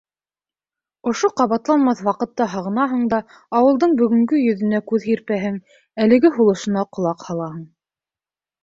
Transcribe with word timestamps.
Ошо 1.11 1.29
ҡабатланмаҫ 1.41 2.01
ваҡытты 2.07 2.47
һағынаһың 2.55 3.05
да 3.13 3.19
ауылдың 3.61 3.95
бөгөнгө 4.01 4.41
йөҙөнә 4.47 4.83
күҙ 4.93 5.07
һирпәһең, 5.13 5.63
әлеге 6.07 6.37
һулышына 6.41 6.89
ҡолаҡ 6.99 7.29
һалаһың. 7.31 7.67